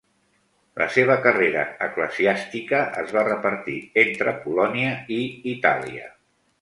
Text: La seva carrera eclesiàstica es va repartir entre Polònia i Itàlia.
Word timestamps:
La 0.81 0.85
seva 0.93 1.17
carrera 1.25 1.65
eclesiàstica 1.87 2.79
es 3.03 3.13
va 3.17 3.25
repartir 3.29 3.77
entre 4.05 4.35
Polònia 4.47 4.97
i 5.19 5.21
Itàlia. 5.57 6.09